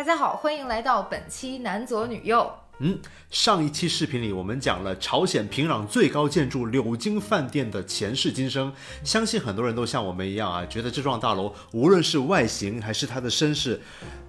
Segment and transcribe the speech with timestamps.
[0.00, 2.50] 大家好，欢迎来到本期男左女右。
[2.78, 8.72] 嗯，上一期视频里我们讲了朝鲜平壤最高建筑柳京饭店的前世今生，
[9.04, 13.78] 相信很多人都像我们一样啊，觉得这幢大楼无论是外形还是它的身世，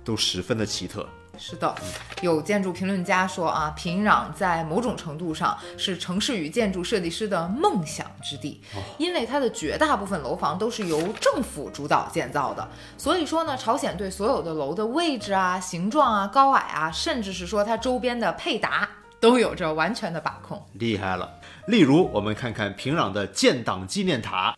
[0.04, 1.08] 都十分的奇特。
[1.38, 1.74] 是的，
[2.22, 8.62] 有建筑评论家说啊，平壤在某种程度上是城市与建筑设计师的梦想之地，
[9.00, 12.68] 因为它的绝大部分楼房都是由政府主导建造的。
[12.98, 18.88] 所以说呢，朝鲜对所有的楼的位置啊、形状啊、高矮啊，甚至是说它周边的配搭，
[19.20, 20.64] 都有着完全的把控。
[20.74, 21.28] 厉害了！
[21.68, 24.56] 例如，我们看看平壤的建党纪念塔。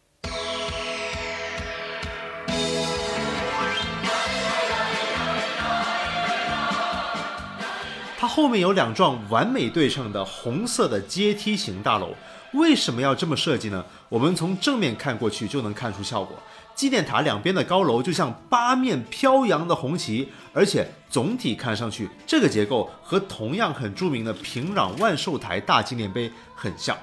[8.36, 12.16] 后面有两幢完美对称的红色的阶梯型大楼，
[12.54, 13.86] 为什么要这么设计呢？
[14.10, 16.36] 我们从正面看过去就能看出效果。
[16.74, 26.98] 纪念塔两边的高楼就像八面飘扬的红旗，而且总体看上去，这个结构和同样很著名的平壤万寿台大纪念碑很像。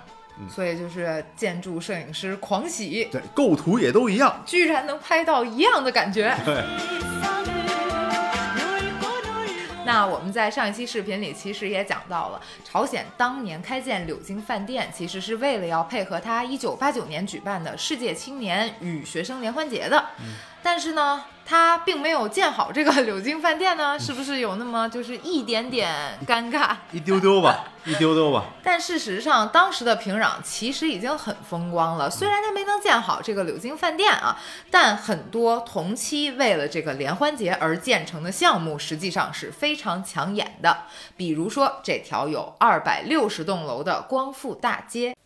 [0.52, 6.34] 所以就是建筑摄影师狂喜，对，构图也都一样，居然能拍到一样的感觉。
[6.44, 7.49] 对。
[9.84, 20.04] 那我们在上一期视频里其实也讲到了，朝鲜当年开建柳京饭店，其实是为了要配合他一九八九年举办的世界青年与学生联欢节的。
[20.62, 26.76] 但是呢，他并没有建好这个柳京饭店呢，是不是有那么就是一点点尴尬？
[26.92, 28.44] 一丢丢吧， 一丢丢吧。
[28.62, 32.10] 但事实上，当时的平壤其实已经很风光了。
[32.10, 34.38] 虽然他没能建好这个柳京饭店啊，
[34.70, 40.84] 但很多同期为了这个联欢节而建成的项目，实际上是非常抢眼的。
[41.16, 45.16] 比如说这条有二百六十栋楼的光复大街。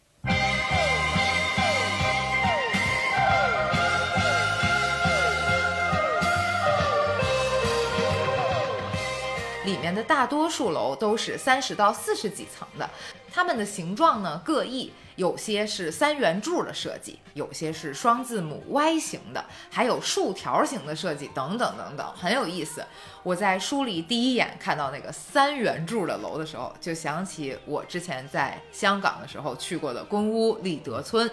[9.84, 12.88] 里面的大多数楼都是三十到四十几层的，
[13.30, 22.82] 它们的形状呢各异，有些是三圆柱的设计，有些是双字母 Y 型的，还有竖条形的设计等等等等，很有意思。
[23.22, 31.30] 我在书里第一眼看到那个三圆柱的楼的时候，就想起我之前在香港的时候去过的公屋立德村。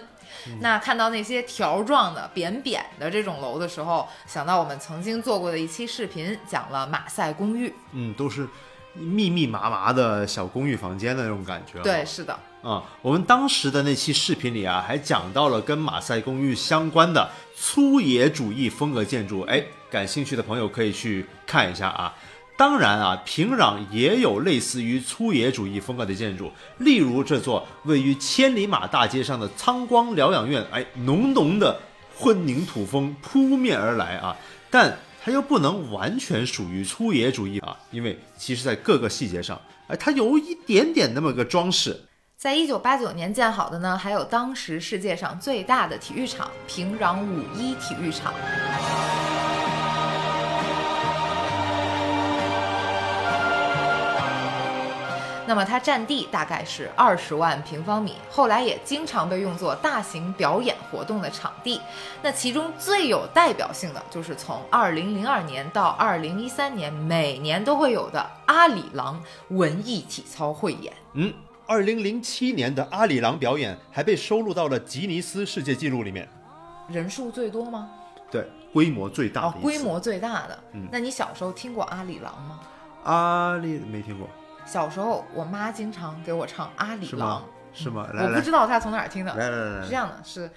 [0.60, 7.72] 那看到那些条状的扁扁的这种楼的时候，想到我们曾经做过的一期视频，讲了马赛公寓。
[7.92, 8.46] 嗯，都是
[8.94, 11.80] 密密麻麻的小公寓房间的那种感觉。
[11.82, 12.38] 对，是的。
[12.62, 19.40] 啊，我们当时的那期视频里啊，还讲到了跟马赛公寓相关的粗野主义风格建筑。
[19.42, 19.60] 哎，
[19.90, 22.14] 感兴趣的朋友可以去看一下啊。
[22.62, 31.76] 当然啊，平壤也有类似于粗野主义风格的建筑，例如这座位于千里马大街上的苍光疗养院，哎，浓浓的
[32.16, 34.36] 混凝土风扑面而来啊，
[34.70, 42.04] 但它又不能完全属于粗野主义啊，因为其实在各个细节上，哎，它有一点点那么个装饰。
[42.36, 48.32] 在一九八九年建好的呢，还有当时世界上最大的体育场——平壤五一体育场。
[55.52, 61.78] 那么它占地大概是二十万平方米，后来也经常被用作大型表演活动的场地。
[62.22, 70.90] 那其中最有代表性的就是从二零零二年到二零一三年每年都会有的阿里郎文艺体操汇演。
[71.12, 71.30] 嗯，
[71.66, 76.26] 二零零七年的阿里郎表演还被收录到了吉尼斯世界纪录里面。
[76.88, 77.90] 人数最多吗？
[78.30, 79.42] 对，规模最大。
[79.42, 80.58] 哦，规模最大的。
[80.72, 82.60] 嗯，那你小时候听过阿里郎吗？
[83.04, 84.26] 阿里没听过。
[84.64, 87.42] 小时候，我妈经常给我唱《阿里郎》，
[87.78, 88.06] 是吗？
[88.12, 89.34] 我不知道她从哪儿听的。
[89.34, 90.50] 来来来，是这样的，是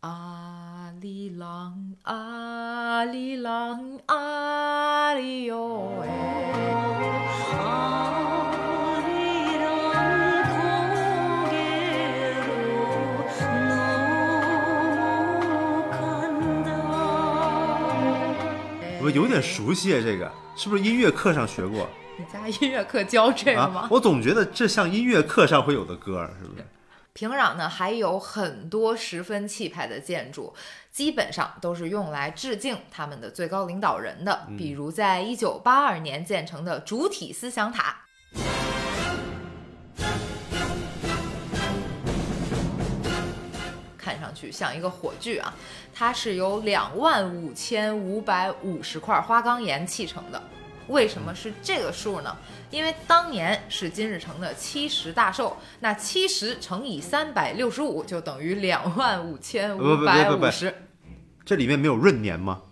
[0.00, 6.08] 阿里郎，阿里郎，阿里哟哎。
[19.00, 21.88] 我有点熟悉啊，这个是不是音乐课上学过？
[22.18, 23.86] 你家音乐课教这个吗？
[23.92, 26.66] 我总觉得这像音乐课上会有的歌，是不是？
[27.12, 30.52] 平壤呢还有很多十分气派的建筑，
[30.90, 34.48] 基本上都是用来致敬他们的最高领导人的。
[34.58, 37.98] 比如在一九八二年建成的主体思想塔，
[43.96, 45.54] 看上去像一个火炬啊，
[45.94, 50.42] 它是由两万五千五百五十块花岗岩砌成的。
[50.88, 52.36] 为什么是这个数呢？
[52.70, 60.74] 因为当年是金日成的七十大寿，那七十乘以三百六十五就等于两万五千五百五十。
[61.44, 62.62] 这里面没有闰年吗？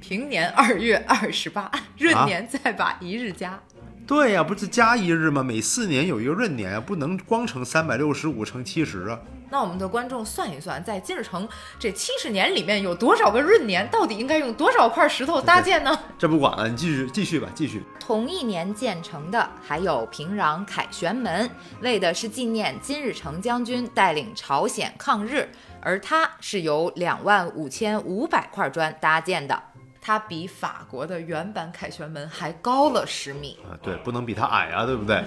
[0.00, 3.60] 平年二月二十八，闰啊年再把一日加。
[4.08, 5.42] 对呀、不是加一日吗？
[5.42, 9.20] 每四年有一个闰年啊，不能光乘三百六十五乘七十啊。
[9.50, 11.46] 那我们的观众算一算，在金日成
[11.78, 13.86] 这七十年里面有多少个闰年？
[13.90, 15.94] 到底应该用多少块石头搭建呢？
[16.18, 17.82] 这不管了，你继续继续吧，继续。
[18.00, 21.50] 同一年建成的还有平壤凯旋门，
[21.82, 25.46] 为的是纪念金日成将军带领朝鲜抗日，
[25.82, 29.62] 而它是由两万五千五百块砖搭建的，
[30.08, 33.58] 它比法国的原版凯旋门还高了十米。
[33.62, 35.22] 啊，对，不能比它矮啊，对不对？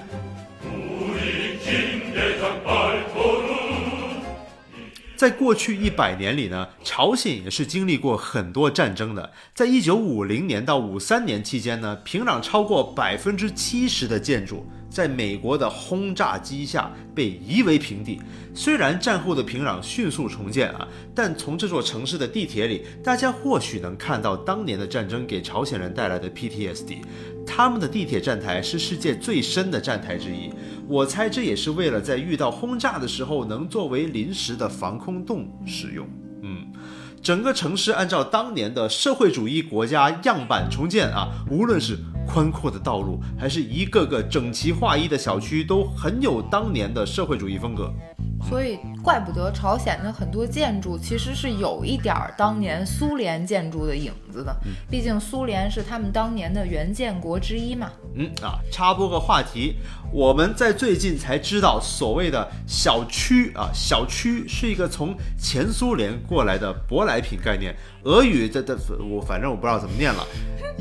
[5.16, 9.32] 在过去一百年里呢，朝鲜也是经历过很多战争的。
[9.54, 18.22] 在一九五零年到五三年期间呢，平壤超过百分之七十的建筑在美国的轰炸机下被夷为平地。
[18.54, 20.86] 虽然战后的平壤迅速重建啊，
[21.16, 26.98] 但从这座城市的地铁里，大家或许能看到当年的战争给朝鲜人带来的 PTSD。
[27.48, 30.52] 他们的地铁站台是世界最深的站台之一，
[30.88, 36.08] 我猜这也是为了在遇到轰炸的时候能作为临时的防空洞使用。
[36.44, 36.68] 嗯，
[37.22, 41.98] 整个城市按照当年的社会主义国家样板重建啊，无论是
[42.34, 47.94] 宽阔的道路，还是一个个整齐划一的小区，都很有当年的社会主义风格。
[48.50, 54.56] 所以，怪不得朝鲜的很多建筑其实是有一点儿当年苏联建筑的影子的，
[54.90, 57.92] 毕竟苏联是他们当年的原建国之一嘛。
[58.16, 59.76] 嗯啊，插播个话题，
[60.12, 67.76] 我们在最近才知道，所谓的小区啊，小区是一个从前苏联过来的舶来品概念。
[68.04, 70.26] 俄语这这我反正我不知道怎么念了，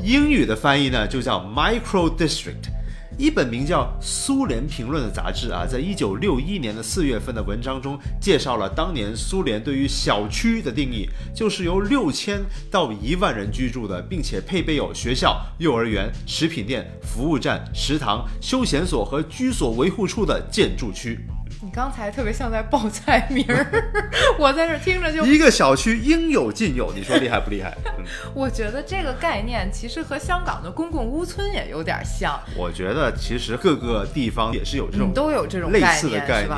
[0.03, 2.69] 英语的翻译呢就叫 micro district。
[3.17, 12.41] 一本名叫《苏联评论》的杂志啊，在一九六一年的四月份的文章中，介绍了当年苏联对于小区的定义，就是由六千
[12.71, 21.19] 到一万人居住的，并且配备有学校、幼儿园、食品店、服务站、食堂、休闲所和居所维护处的建筑区。
[21.63, 23.65] 你刚才特别像在报菜名儿，
[24.39, 27.77] 我在这听着就，一个小区应有尽有，你说厉害不厉害？
[27.99, 28.03] 嗯，
[28.33, 36.57] 我觉得这个概念其实和香港的公共屋村也有点像，我觉得其实各个地方也是有这种嗯，都有这种类，似的概念？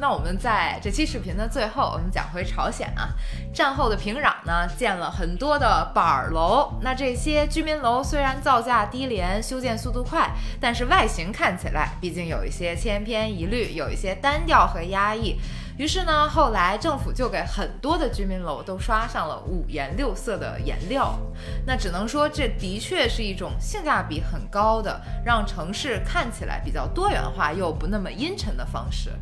[0.00, 3.08] 那我们在这期视频的最后，我们讲回朝鲜啊。
[3.52, 6.78] 战后的平壤呢，建了很多的板儿楼。
[6.82, 10.30] 那这些居民楼虽然造价低廉，修建速度快，
[10.60, 15.40] 但是外形看起来毕竟有一些千篇一律，有一些单调和压抑。
[15.78, 21.16] 于是呢，后来政府就给很多的居民楼都刷上了五颜六色的颜料。
[21.64, 29.12] 那只能说，这的确是一种性价比很高的，让城市看起来比较多元化又不那么阴沉的方式。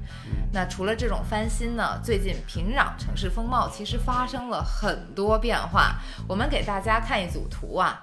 [0.50, 5.96] 那除了这种翻新呢，最近平壤城市风貌其实发生了很多变化。
[6.26, 8.00] 我们给大家看一组图啊。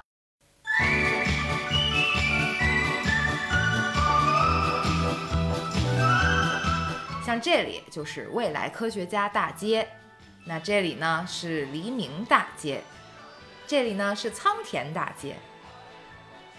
[7.33, 9.87] 像这里就是未来科学家大街，
[10.45, 12.83] 那这里呢是黎明大街，
[13.65, 15.35] 这里呢是仓田大街。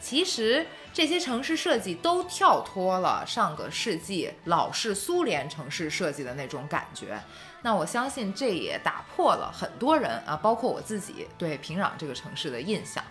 [0.00, 7.20] 其实这些城市设计都跳脱了上个世纪老式苏联城市设计的那种感觉。
[7.62, 13.02] 那我相信这也打破了很多人啊，包括我自己对平壤这个城市的印象。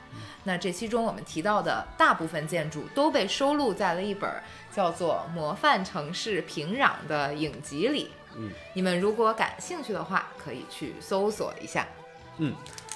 [0.43, 4.29] 那这期中我们提到的大部分建筑都被收录在了一本
[4.75, 8.09] 叫做《模范城市平壤》的影集里。
[8.35, 11.87] 嗯，你们如果感兴趣的话，可以去搜索一下。
[12.37, 12.53] 嗯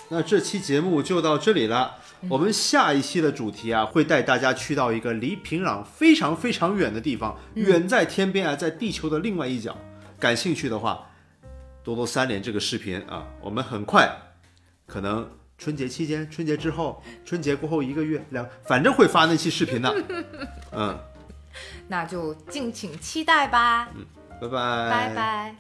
[0.09, 1.97] 那这期节目就到这里了。
[2.29, 9.77] 我们下一期的主题啊，会带大家去到一个离平壤非常非常远的地方，远在天边啊，在地球的另外一角。
[10.17, 11.09] 感兴趣的话，
[11.83, 14.09] 多多三连这个视频啊，我们很快，
[14.87, 19.93] 可能春节期间、春节之后、春节过后一个月两，反正会发那期视频的。
[20.71, 20.97] 嗯，
[21.87, 24.05] 那就敬请期待吧，嗯
[24.41, 25.55] 拜拜，拜拜。